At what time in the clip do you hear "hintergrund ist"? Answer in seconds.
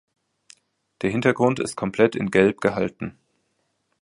1.11-1.75